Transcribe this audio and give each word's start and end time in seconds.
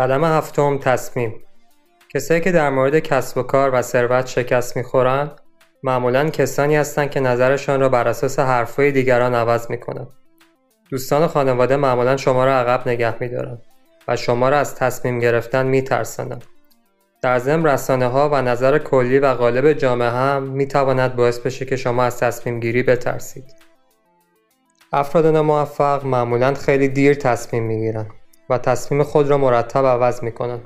قدم 0.00 0.24
هفتم 0.24 0.78
تصمیم. 0.78 1.34
کسایی 2.14 2.40
که 2.40 2.52
در 2.52 2.70
مورد 2.70 2.98
کسب 2.98 3.38
و 3.38 3.42
کار 3.42 3.70
و 3.74 3.82
ثروت 3.82 4.26
شکست 4.26 4.76
می‌خورن 4.76 5.30
معمولا 5.82 6.30
کسانی 6.30 6.76
هستند 6.76 7.10
که 7.10 7.20
نظرشان 7.20 7.80
را 7.80 7.88
بر 7.88 8.08
اساس 8.08 8.38
حرفهای 8.38 8.92
دیگران 8.92 9.34
عوض 9.34 9.70
می‌کنند 9.70 10.08
دوستان 10.90 11.22
و 11.22 11.28
خانواده 11.28 11.76
معمولا 11.76 12.16
شما 12.16 12.44
را 12.44 12.54
عقب 12.54 12.88
نگه 12.88 13.14
میدارند 13.20 13.62
و 14.08 14.16
شما 14.16 14.48
را 14.48 14.58
از 14.58 14.74
تصمیم 14.74 15.18
گرفتن 15.18 15.66
میترسانند 15.66 16.44
در 17.22 17.38
ضمن 17.38 17.66
رسانه 17.66 18.06
ها 18.06 18.28
و 18.28 18.42
نظر 18.42 18.78
کلی 18.78 19.18
و 19.18 19.34
غالب 19.34 19.72
جامعه 19.72 20.10
هم 20.10 20.42
می 20.42 20.66
تواند 20.66 21.16
باعث 21.16 21.38
بشه 21.38 21.64
که 21.64 21.76
شما 21.76 22.04
از 22.04 22.18
تصمیم 22.18 22.60
گیری 22.60 22.82
بترسید. 22.82 23.44
افراد 24.92 25.26
ناموفق 25.26 26.04
معمولا 26.04 26.54
خیلی 26.54 26.88
دیر 26.88 27.14
تصمیم 27.14 27.62
می 27.62 27.78
گیرن 27.80 28.06
و 28.50 28.58
تصمیم 28.58 29.02
خود 29.02 29.28
را 29.30 29.38
مرتب 29.38 29.86
عوض 29.86 30.22
می 30.22 30.32
کنن. 30.32 30.60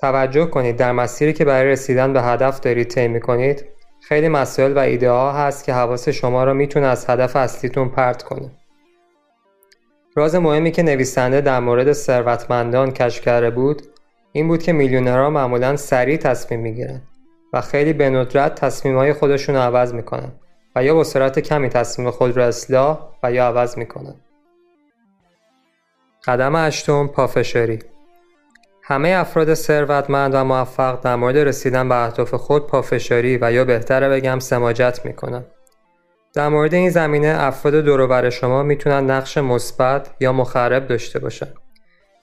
توجه 0.00 0.46
کنید 0.46 0.76
در 0.76 0.92
مسیری 0.92 1.32
که 1.32 1.44
برای 1.44 1.70
رسیدن 1.70 2.12
به 2.12 2.22
هدف 2.22 2.60
دارید 2.60 2.88
طی 2.88 3.08
می 3.08 3.20
کنید 3.20 3.64
خیلی 4.00 4.28
مسائل 4.28 4.76
و 4.76 4.78
ایده 4.78 5.10
ها 5.10 5.32
هست 5.32 5.64
که 5.64 5.72
حواس 5.72 6.08
شما 6.08 6.44
را 6.44 6.54
می‌تونه 6.54 6.86
از 6.86 7.10
هدف 7.10 7.36
اصلیتون 7.36 7.88
پرت 7.88 8.22
کنه. 8.22 8.50
راز 10.16 10.34
مهمی 10.34 10.70
که 10.70 10.82
نویسنده 10.82 11.40
در 11.40 11.60
مورد 11.60 11.92
ثروتمندان 11.92 12.90
کشف 12.90 13.24
کرده 13.24 13.50
بود 13.50 13.82
این 14.32 14.48
بود 14.48 14.62
که 14.62 14.72
میلیونرها 14.72 15.30
معمولا 15.30 15.76
سریع 15.76 16.16
تصمیم 16.16 16.60
می‌گیرن 16.60 17.02
و 17.52 17.60
خیلی 17.60 17.92
به 17.92 18.10
ندرت 18.10 18.54
تصمیم 18.54 18.96
های 18.96 19.12
خودشون 19.12 19.54
رو 19.54 19.60
عوض 19.60 19.94
می‌کنن 19.94 20.32
و 20.76 20.84
یا 20.84 20.94
با 20.94 21.04
سرعت 21.04 21.38
کمی 21.38 21.68
تصمیم 21.68 22.10
خود 22.10 22.36
را 22.36 22.46
اصلاح 22.46 22.98
و 23.22 23.32
یا 23.32 23.46
عوض 23.46 23.78
می‌کنن. 23.78 24.14
قدم 26.30 26.56
هشتم 26.56 27.06
پافشاری 27.06 27.78
همه 28.82 29.08
افراد 29.08 29.54
ثروتمند 29.54 30.34
و 30.34 30.44
موفق 30.44 31.00
در 31.00 31.16
مورد 31.16 31.36
رسیدن 31.36 31.88
به 31.88 31.94
اهداف 31.94 32.34
خود 32.34 32.66
پافشاری 32.66 33.38
و 33.40 33.52
یا 33.52 33.64
بهتره 33.64 34.08
بگم 34.08 34.38
سماجت 34.38 35.00
می‌کنن. 35.04 35.44
در 36.34 36.48
مورد 36.48 36.74
این 36.74 36.90
زمینه 36.90 37.36
افراد 37.38 37.74
دور 37.74 38.30
شما 38.30 38.62
می‌تونن 38.62 39.10
نقش 39.10 39.38
مثبت 39.38 40.10
یا 40.20 40.32
مخرب 40.32 40.86
داشته 40.86 41.18
باشند. 41.18 41.54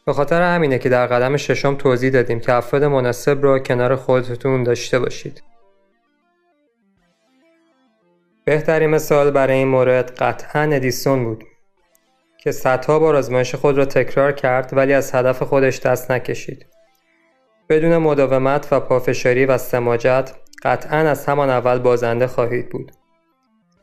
به 0.06 0.14
خاطر 0.14 0.42
همینه 0.42 0.80
که 0.80 0.90
در 0.90 1.08
قدم 1.08 1.38
ششم 1.38 1.76
توضیح 1.76 2.10
دادیم 2.10 2.40
که 2.40 2.54
افراد 2.54 2.84
مناسب 2.84 3.44
را 3.44 3.60
کنار 3.60 3.96
خودتون 3.96 4.64
داشته 4.64 5.00
باشید. 5.00 5.44
بهترین 8.46 8.90
مثال 8.90 9.32
برای 9.32 9.58
این 9.58 9.68
مورد 9.68 10.12
قطعا 10.12 10.62
ادیسون 10.62 11.24
بود 11.24 11.44
که 12.48 12.52
صدها 12.52 13.00
بار 13.00 13.16
آزمایش 13.16 13.56
خود 13.56 13.78
را 13.78 13.86
تکرار 13.86 14.32
کرد 14.32 14.70
ولی 14.74 14.94
از 14.94 15.16
هدف 15.16 15.44
خودش 15.44 15.80
دست 15.80 16.12
نکشید. 16.12 16.66
بدون 17.70 17.98
مداومت 17.98 18.68
و 18.72 18.80
پافشاری 18.80 19.46
و 19.46 19.58
سماجت 19.58 20.32
قطعا 20.64 20.98
از 20.98 21.26
همان 21.26 21.50
اول 21.50 21.80
بازنده 21.80 22.28
خواهید 22.28 22.70
بود. 22.70 22.92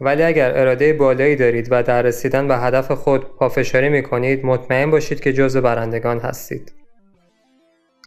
ولی 0.00 0.22
اگر 0.22 0.58
اراده 0.58 0.92
بالایی 0.92 1.36
دارید 1.36 1.68
و 1.70 1.82
در 1.82 2.02
رسیدن 2.02 2.48
به 2.48 2.56
هدف 2.56 2.92
خود 2.92 3.36
پافشاری 3.36 3.88
می 3.88 4.02
کنید 4.02 4.46
مطمئن 4.46 4.90
باشید 4.90 5.20
که 5.20 5.32
جزو 5.32 5.60
برندگان 5.60 6.18
هستید. 6.18 6.72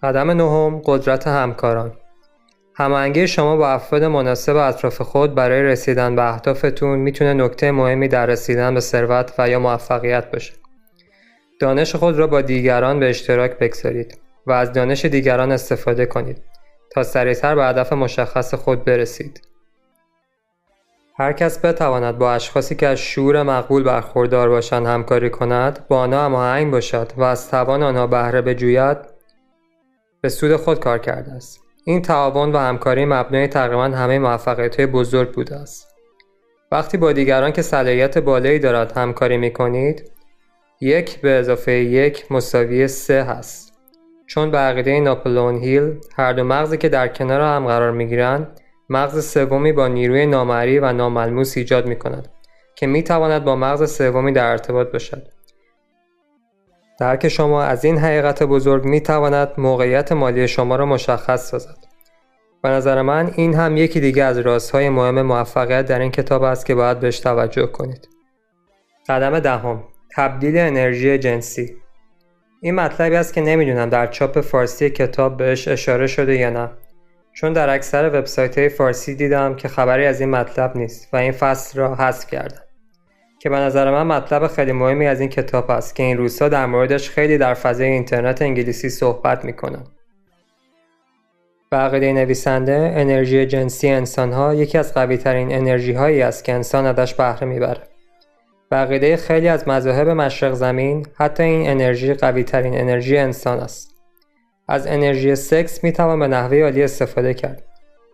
قدم 0.04 0.32
نهم 0.32 0.82
قدرت 0.86 1.28
همکاران 1.28 1.92
هماهنگی 2.80 3.28
شما 3.28 3.56
با 3.56 3.70
افراد 3.70 4.04
مناسب 4.04 4.56
اطراف 4.56 5.02
خود 5.02 5.36
برای 5.36 5.64
رسیدن 5.64 6.16
به 6.16 6.34
اهدافتون 6.34 7.00
می‌تونه 7.00 7.34
نکته 7.34 7.72
مهمی 7.72 8.08
در 8.08 8.26
رسیدن 8.26 8.74
به 8.74 8.80
ثروت 8.80 9.34
و 9.38 9.50
یا 9.50 9.60
موفقیت 9.60 10.32
باشه. 10.32 10.54
دانش 11.60 11.96
خود 11.96 12.16
را 12.16 12.28
با 12.28 12.42
دیگران 12.42 13.00
به 13.00 13.10
اشتراک 13.10 13.52
بگذارید 13.52 14.18
و 14.48 14.52
از 14.52 14.74
دانش 14.74 15.06
دیگران 15.06 15.52
استفاده 15.52 16.06
کنید 16.06 16.42
تا 16.92 17.04
سریعتر 17.04 17.56
به 17.56 17.66
هدف 17.66 17.94
مشخص 17.94 18.54
خود 18.54 18.86
برسید. 18.86 19.42
هر 21.20 21.34
کس 21.34 21.66
بتواند 21.66 22.18
با 22.18 22.34
اشخاصی 22.34 22.76
که 22.76 22.88
از 22.88 23.00
شعور 23.00 23.44
مقبول 23.44 23.84
برخوردار 23.84 24.50
باشند 24.50 24.88
همکاری 24.88 25.30
کند 25.30 25.88
با 25.88 26.00
آنها 26.00 26.26
هماهنگ 26.26 26.72
باشد 26.72 27.12
و 27.18 27.24
از 27.24 27.50
توان 27.50 27.84
آنها 27.84 28.08
بهره 28.08 28.42
بجوید 28.42 28.98
به 30.22 30.30
سود 30.30 30.56
خود 30.56 30.80
کار 30.80 30.98
کرده 30.98 31.32
است 31.32 31.67
این 31.88 32.02
تعاون 32.02 32.52
و 32.52 32.58
همکاری 32.58 33.06
مبنای 33.06 33.48
تقریبا 33.48 33.84
همه 33.84 34.20
موفقیت 34.20 34.82
بزرگ 34.82 35.32
بوده 35.32 35.56
است 35.56 35.96
وقتی 36.72 36.98
با 36.98 37.12
دیگران 37.12 37.52
که 37.52 37.62
صلاحیت 37.62 38.18
بالایی 38.18 38.60
دارد 38.60 38.98
همکاری 38.98 39.38
می 39.38 39.54
کنید 39.54 40.12
یک 40.82 41.22
به 41.22 41.30
اضافه 41.30 41.72
یک 41.72 42.32
مساوی 42.32 42.88
سه 42.88 43.24
هست 43.24 43.74
چون 44.26 44.52
به 44.52 44.58
عقیده 44.58 45.00
ناپلون 45.00 45.58
هیل 45.58 46.00
هر 46.18 46.34
دو 46.34 46.44
مغزی 46.44 46.78
که 46.78 46.90
در 46.90 47.08
کنار 47.08 47.42
هم 47.42 47.68
قرار 47.68 47.92
می 47.92 48.08
گیرند 48.08 48.62
مغز 48.90 49.32
سومی 49.32 49.72
با 49.72 49.88
نیروی 49.88 50.26
نامری 50.26 50.80
و 50.80 50.94
ناملموس 50.94 51.58
ایجاد 51.58 51.88
می 51.88 51.96
کند 51.96 52.28
که 52.76 52.88
می 52.88 53.04
تواند 53.04 53.44
با 53.44 53.56
مغز 53.56 53.98
سومی 53.98 54.32
در 54.32 54.52
ارتباط 54.52 54.92
باشد. 54.92 55.37
درک 57.00 57.28
شما 57.28 57.64
از 57.64 57.86
این 57.86 57.98
حقیقت 57.98 58.44
بزرگ 58.44 58.86
می 58.86 59.02
تواند 59.02 59.52
موقعیت 59.58 60.12
مالی 60.12 60.48
شما 60.48 60.76
را 60.76 60.86
مشخص 60.86 61.50
سازد. 61.50 61.78
به 62.64 62.70
نظر 62.70 63.02
من 63.02 63.32
این 63.36 63.54
هم 63.56 63.78
یکی 63.78 64.00
دیگه 64.00 64.24
از 64.24 64.38
رازهای 64.38 64.90
مهم 64.90 65.22
موفقیت 65.22 65.86
در 65.86 66.00
این 66.00 66.12
کتاب 66.12 66.44
است 66.44 66.66
که 66.66 66.76
باید 66.76 67.00
بهش 67.00 67.20
توجه 67.20 67.68
کنید. 67.68 68.08
قدم 69.10 69.40
دهم 69.40 69.84
تبدیل 70.16 70.58
انرژی 70.58 71.18
جنسی 71.18 71.76
این 72.62 72.76
مطلبی 72.76 73.16
است 73.16 73.34
که 73.34 73.42
نمی‌دونم 73.42 73.90
در 73.90 74.08
چاپ 74.08 74.42
فارسی 74.42 74.90
کتاب 74.90 75.38
بهش 75.38 75.68
اشاره 75.68 76.08
شده 76.08 76.36
یا 76.36 76.50
نه 76.50 76.70
چون 77.34 77.54
در 77.54 77.70
اکثر 77.70 78.10
وبسایت 78.10 78.58
های 78.58 78.70
فارسی 78.70 79.16
دیدم 79.16 79.56
که 79.56 79.68
خبری 79.68 80.06
از 80.06 80.22
این 80.22 80.30
مطلب 80.30 80.78
نیست 80.78 81.14
و 81.14 81.18
این 81.18 81.32
فصل 81.32 81.80
را 81.80 81.96
حذف 81.96 82.28
کردم 82.28 82.67
که 83.40 83.50
به 83.50 83.56
نظر 83.56 83.92
من 83.92 84.18
مطلب 84.18 84.48
خیلی 84.48 84.72
مهمی 84.72 85.08
از 85.08 85.20
این 85.20 85.30
کتاب 85.30 85.72
است 85.72 85.96
که 85.96 86.04
این 86.04 86.18
روزها 86.18 86.50
در 86.50 86.66
موردش 86.66 87.10
خیلی 87.10 87.38
در 87.38 87.54
فضای 87.54 87.88
اینترنت 87.88 88.42
انگلیسی 88.42 88.90
صحبت 88.90 89.46
می‌کنن. 89.46 89.84
عقیده 91.72 92.14
نویسنده 92.14 92.94
انرژی 92.96 93.46
جنسی 93.46 93.90
انسان 93.90 94.34
ها 94.34 94.54
یکی 94.54 94.78
از 94.78 94.94
قوی 94.94 95.18
ترین 95.18 95.52
انرژی 95.52 95.94
هایی 95.94 96.22
است 96.22 96.44
که 96.44 96.54
انسان 96.54 96.86
ازش 96.86 97.14
بهره 97.14 97.48
می‌بره. 97.48 97.82
به 98.70 98.76
عقیده 98.76 99.18
خیلی 99.18 99.48
از 99.48 99.68
مذاهب 99.68 100.10
مشرق 100.10 100.54
زمین 100.54 101.08
حتی 101.16 101.44
این 101.44 101.70
انرژی 101.70 102.14
قوی 102.14 102.44
ترین 102.44 102.80
انرژی 102.80 103.18
انسان 103.18 103.60
است. 103.60 103.96
از 104.68 104.88
انرژی 104.88 105.36
سکس 105.36 105.84
می 105.84 105.92
توان 105.92 106.20
به 106.20 106.28
نحوه 106.28 106.58
عالی 106.58 106.84
استفاده 106.84 107.34
کرد. 107.34 107.64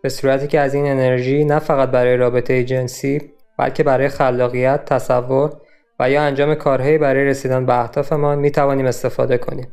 به 0.03 0.09
صورتی 0.09 0.47
که 0.47 0.59
از 0.59 0.73
این 0.73 0.87
انرژی 0.87 1.45
نه 1.45 1.59
فقط 1.59 1.89
برای 1.89 2.17
رابطه 2.17 2.63
جنسی 2.63 3.21
بلکه 3.57 3.83
برای 3.83 4.07
خلاقیت، 4.09 4.85
تصور 4.85 5.51
و 5.99 6.09
یا 6.09 6.21
انجام 6.23 6.55
کارهایی 6.55 6.97
برای 6.97 7.25
رسیدن 7.25 7.65
به 7.65 7.79
اهدافمان 7.79 8.39
می 8.39 8.51
توانیم 8.51 8.85
استفاده 8.85 9.37
کنیم. 9.37 9.67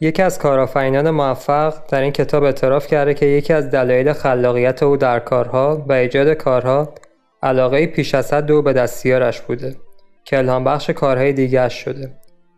یکی 0.00 0.22
از 0.22 0.38
کارآفرینان 0.38 1.10
موفق 1.10 1.74
در 1.88 2.00
این 2.00 2.12
کتاب 2.12 2.44
اعتراف 2.44 2.86
کرده 2.86 3.14
که 3.14 3.26
یکی 3.26 3.52
از 3.52 3.70
دلایل 3.70 4.12
خلاقیت 4.12 4.82
او 4.82 4.96
در 4.96 5.18
کارها 5.18 5.84
و 5.88 5.92
ایجاد 5.92 6.28
کارها 6.32 6.94
علاقه 7.42 7.86
پیش 7.86 8.14
از 8.14 8.32
حد 8.32 8.50
او 8.50 8.62
به 8.62 8.72
دستیارش 8.72 9.40
بوده 9.40 9.76
که 10.24 10.38
الهام 10.38 10.64
بخش 10.64 10.90
کارهای 10.90 11.32
دیگرش 11.32 11.84
شده. 11.84 12.12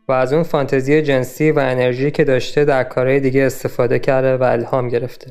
و 0.09 0.12
از 0.12 0.33
اون 0.33 0.43
فانتزی 0.43 1.03
جنسی 1.03 1.51
و 1.51 1.59
انرژی 1.59 2.11
که 2.11 2.25
داشته 2.25 2.65
در 2.65 2.84
کارهای 2.84 3.21
دیگه 3.21 3.43
استفاده 3.43 3.99
کرده 3.99 4.37
و 4.37 4.43
الهام 4.43 4.89
گرفته. 4.89 5.31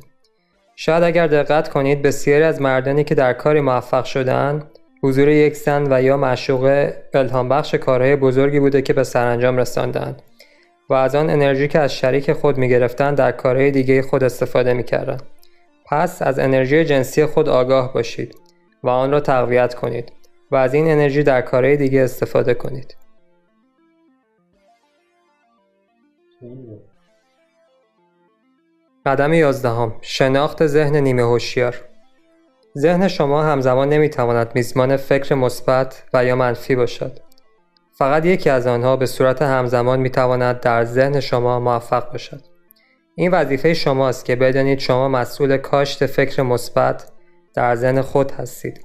شاید 0.76 1.04
اگر 1.04 1.28
دقت 1.28 1.70
کنید 1.70 2.02
بسیاری 2.02 2.44
از 2.44 2.62
مردانی 2.62 3.04
که 3.04 3.16
در 3.16 3.34
کاری 3.34 3.62
موفق 3.62 4.06
شدن 4.06 4.64
حضور 5.04 5.30
یک 5.30 5.56
زن 5.56 5.88
و 5.94 6.02
یا 6.02 6.18
معشوقه 6.18 7.04
الهام 7.14 7.50
بخش 7.50 7.76
کارهای 7.76 8.16
بزرگی 8.16 8.60
بوده 8.60 8.82
که 8.82 8.94
به 8.94 9.04
سرانجام 9.04 9.58
رساندند 9.58 10.22
و 10.90 10.94
از 10.94 11.16
آن 11.16 11.30
انرژی 11.30 11.68
که 11.68 11.80
از 11.80 11.94
شریک 11.94 12.34
خود 12.34 12.58
می 12.58 12.70
گرفتن 12.70 13.16
در 13.16 13.32
کارهای 13.32 13.72
دیگه 13.72 14.02
خود 14.02 14.24
استفاده 14.24 14.74
می 14.74 14.84
کردن. 14.84 15.18
پس 15.86 16.22
از 16.22 16.40
انرژی 16.40 16.86
جنسی 16.86 17.26
خود 17.26 17.50
آگاه 17.50 17.94
باشید 17.94 18.36
و 18.84 18.90
آن 18.90 19.12
را 19.12 19.20
تقویت 19.20 19.76
کنید 19.76 20.12
و 20.52 20.56
از 20.56 20.74
این 20.74 20.88
انرژی 20.88 21.24
در 21.24 21.42
کارهای 21.42 21.78
دیگه 21.78 22.02
استفاده 22.02 22.54
کنید. 22.54 22.96
قدم 29.06 29.34
یازدهم. 29.34 29.94
شناخت 30.02 30.68
ذهن 30.68 30.96
نیمه 30.96 31.24
هوشیار. 31.24 31.76
ذهن 32.78 33.08
شما 33.08 33.44
همزمان 33.44 33.90
نمی‌تواند 33.90 34.52
میزمان 34.56 34.98
فکر 34.98 35.36
مثبت 35.36 36.04
و 36.14 36.26
یا 36.26 36.36
منفی 36.36 36.76
باشد. 36.76 37.20
فقط 37.98 38.26
یکی 38.26 38.50
از 38.50 38.68
آنها 38.68 38.96
به 38.96 39.06
صورت 39.06 39.42
همزمان 39.42 40.00
می‌تواند 40.00 40.60
در 40.60 40.84
ذهن 40.84 41.20
شما 41.20 41.60
موفق 41.60 42.12
باشد. 42.12 42.42
این 43.16 43.32
وظیفه 43.32 43.74
شماست 43.74 44.26
که 44.26 44.36
بدانید 44.36 44.80
شما 44.80 45.08
مسئول 45.08 45.58
کاشت 45.58 46.06
فکر 46.06 46.42
مثبت 46.42 47.12
در 47.56 47.76
ذهن 47.76 48.02
خود 48.02 48.32
هستید 48.32 48.82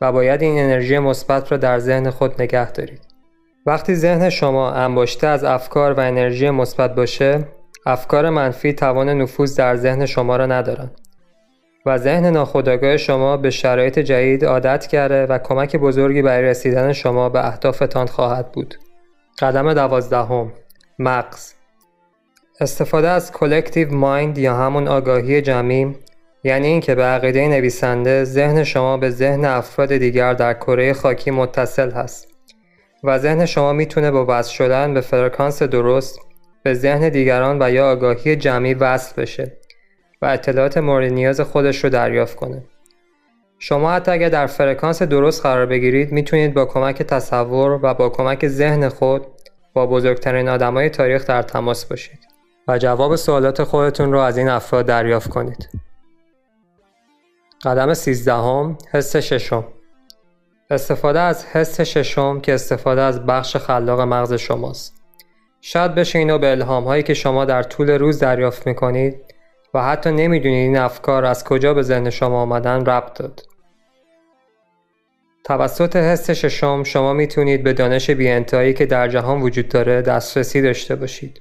و 0.00 0.12
باید 0.12 0.42
این 0.42 0.58
انرژی 0.58 0.98
مثبت 0.98 1.52
را 1.52 1.58
در 1.58 1.78
ذهن 1.78 2.10
خود 2.10 2.42
نگه 2.42 2.72
دارید. 2.72 3.00
وقتی 3.66 3.94
ذهن 3.94 4.30
شما 4.30 4.70
انباشته 4.70 5.26
از 5.26 5.44
افکار 5.44 5.92
و 5.92 6.00
انرژی 6.00 6.50
مثبت 6.50 6.94
باشه 6.94 7.44
افکار 7.86 8.30
منفی 8.30 8.72
توان 8.72 9.08
نفوذ 9.08 9.56
در 9.56 9.76
ذهن 9.76 10.06
شما 10.06 10.36
را 10.36 10.46
ندارند 10.46 11.00
و 11.86 11.98
ذهن 11.98 12.26
ناخودآگاه 12.26 12.96
شما 12.96 13.36
به 13.36 13.50
شرایط 13.50 13.98
جدید 13.98 14.44
عادت 14.44 14.86
کرده 14.86 15.26
و 15.26 15.38
کمک 15.38 15.76
بزرگی 15.76 16.22
برای 16.22 16.44
رسیدن 16.44 16.92
شما 16.92 17.28
به 17.28 17.46
اهدافتان 17.46 18.06
خواهد 18.06 18.52
بود. 18.52 18.74
قدم 19.38 19.74
دوازدهم 19.74 20.52
مغز 20.98 21.54
استفاده 22.60 23.08
از 23.08 23.32
collective 23.32 23.94
mind 23.94 24.38
یا 24.38 24.54
همون 24.54 24.88
آگاهی 24.88 25.42
جمعی 25.42 25.94
یعنی 26.44 26.66
اینکه 26.66 26.94
به 26.94 27.02
عقیده 27.02 27.48
نویسنده 27.48 28.24
ذهن 28.24 28.64
شما 28.64 28.96
به 28.96 29.10
ذهن 29.10 29.44
افراد 29.44 29.96
دیگر 29.96 30.34
در 30.34 30.54
کره 30.54 30.92
خاکی 30.92 31.30
متصل 31.30 31.90
هست 31.90 32.28
و 33.04 33.18
ذهن 33.18 33.46
شما 33.46 33.72
می‌تونه 33.72 34.10
با 34.10 34.26
وصل 34.28 34.52
شدن 34.52 34.94
به 34.94 35.00
فرکانس 35.00 35.62
درست 35.62 36.20
به 36.68 36.74
ذهن 36.74 37.08
دیگران 37.08 37.62
و 37.62 37.70
یا 37.70 37.90
آگاهی 37.90 38.36
جمعی 38.36 38.74
وصل 38.74 39.22
بشه 39.22 39.52
و 40.22 40.26
اطلاعات 40.26 40.78
مورد 40.78 41.12
نیاز 41.12 41.40
خودش 41.40 41.84
رو 41.84 41.90
دریافت 41.90 42.36
کنه. 42.36 42.62
شما 43.58 43.92
حتی 43.92 44.10
اگر 44.10 44.28
در 44.28 44.46
فرکانس 44.46 45.02
درست 45.02 45.42
قرار 45.42 45.66
بگیرید 45.66 46.12
می‌تونید 46.12 46.54
با 46.54 46.64
کمک 46.64 47.02
تصور 47.02 47.80
و 47.82 47.94
با 47.94 48.08
کمک 48.08 48.48
ذهن 48.48 48.88
خود 48.88 49.26
با 49.74 49.86
بزرگترین 49.86 50.48
آدمای 50.48 50.90
تاریخ 50.90 51.26
در 51.26 51.42
تماس 51.42 51.84
باشید 51.84 52.18
و 52.68 52.78
جواب 52.78 53.16
سوالات 53.16 53.62
خودتون 53.62 54.12
رو 54.12 54.18
از 54.18 54.38
این 54.38 54.48
افراد 54.48 54.86
دریافت 54.86 55.30
کنید. 55.30 55.68
قدم 57.64 57.94
سیزدهم 57.94 58.78
حس 58.92 59.16
ششم 59.16 59.64
استفاده 60.70 61.20
از 61.20 61.46
حس 61.46 61.80
ششم 61.80 62.40
که 62.40 62.54
استفاده 62.54 63.00
از 63.00 63.26
بخش 63.26 63.56
خلاق 63.56 64.00
مغز 64.00 64.32
شماست. 64.32 64.97
شاید 65.60 65.94
بشه 65.94 66.18
اینو 66.18 66.38
به 66.38 66.50
الهام 66.50 66.84
هایی 66.84 67.02
که 67.02 67.14
شما 67.14 67.44
در 67.44 67.62
طول 67.62 67.90
روز 67.90 68.18
دریافت 68.18 68.66
می‌کنید 68.66 69.16
و 69.74 69.82
حتی 69.82 70.10
نمی‌دونید 70.10 70.58
این 70.58 70.76
افکار 70.76 71.24
از 71.24 71.44
کجا 71.44 71.74
به 71.74 71.82
ذهن 71.82 72.10
شما 72.10 72.42
آمدن 72.42 72.84
ربط 72.86 73.18
داد. 73.18 73.42
توسط 75.44 75.96
حس 75.96 76.30
ششم 76.30 76.82
شما 76.82 77.12
می‌تونید 77.12 77.62
به 77.62 77.72
دانش 77.72 78.10
بیانتهایی 78.10 78.74
که 78.74 78.86
در 78.86 79.08
جهان 79.08 79.40
وجود 79.40 79.68
داره 79.68 80.02
دسترسی 80.02 80.62
داشته 80.62 80.96
باشید. 80.96 81.40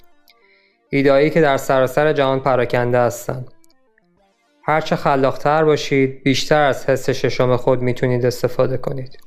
ایدایی 0.89 1.29
که 1.29 1.41
در 1.41 1.57
سراسر 1.57 2.13
جهان 2.13 2.39
پراکنده 2.39 2.99
هستند. 2.99 3.53
هرچه 4.63 4.95
خلاقتر 4.95 5.63
باشید 5.63 6.23
بیشتر 6.23 6.61
از 6.61 6.89
حس 6.89 7.09
ششم 7.09 7.55
خود 7.57 7.81
می‌تونید 7.81 8.25
استفاده 8.25 8.77
کنید. 8.77 9.26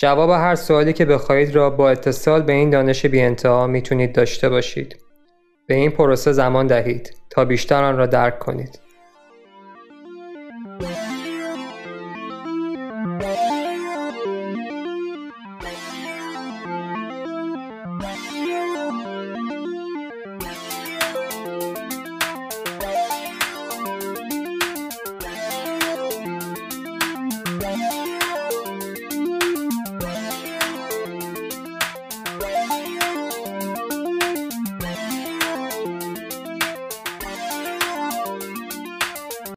جواب 0.00 0.30
هر 0.30 0.54
سوالی 0.54 0.92
که 0.92 1.04
بخواهید 1.04 1.54
را 1.54 1.70
با 1.70 1.90
اتصال 1.90 2.42
به 2.42 2.52
این 2.52 2.70
دانش 2.70 3.06
بیانتها 3.06 3.66
می‌تونید 3.66 4.12
داشته 4.12 4.48
باشید. 4.48 4.96
به 5.66 5.74
این 5.74 5.90
پروسه 5.90 6.32
زمان 6.32 6.66
دهید 6.66 7.16
تا 7.30 7.44
بیشتر 7.44 7.84
آن 7.84 7.96
را 7.96 8.06
درک 8.06 8.38
کنید. 8.38 8.78